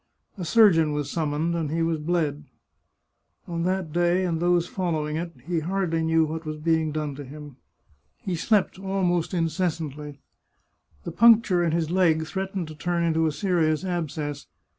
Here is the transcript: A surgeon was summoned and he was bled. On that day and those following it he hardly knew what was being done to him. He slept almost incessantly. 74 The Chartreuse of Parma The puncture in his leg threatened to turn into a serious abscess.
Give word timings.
A 0.35 0.43
surgeon 0.43 0.93
was 0.93 1.11
summoned 1.11 1.53
and 1.53 1.69
he 1.69 1.83
was 1.83 1.99
bled. 1.99 2.45
On 3.47 3.61
that 3.65 3.93
day 3.93 4.25
and 4.25 4.39
those 4.39 4.65
following 4.67 5.15
it 5.15 5.31
he 5.45 5.59
hardly 5.59 6.01
knew 6.01 6.25
what 6.25 6.43
was 6.43 6.57
being 6.57 6.91
done 6.91 7.13
to 7.13 7.23
him. 7.23 7.57
He 8.17 8.35
slept 8.35 8.79
almost 8.79 9.31
incessantly. 9.31 10.19
74 11.03 11.03
The 11.03 11.11
Chartreuse 11.11 11.13
of 11.13 11.17
Parma 11.19 11.29
The 11.35 11.35
puncture 11.37 11.63
in 11.63 11.71
his 11.73 11.91
leg 11.91 12.25
threatened 12.25 12.67
to 12.69 12.73
turn 12.75 13.03
into 13.03 13.27
a 13.27 13.31
serious 13.31 13.85
abscess. 13.85 14.47